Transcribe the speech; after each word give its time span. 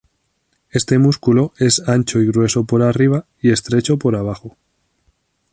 Este 0.71 0.97
músculo 0.97 1.53
es 1.59 1.87
ancho 1.87 2.19
y 2.21 2.25
grueso 2.25 2.65
por 2.65 2.81
arriba, 2.81 3.27
y 3.39 3.51
estrecho 3.51 3.97
por 3.99 4.15
abajo. 4.15 4.57